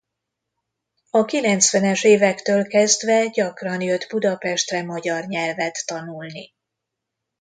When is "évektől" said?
2.03-2.67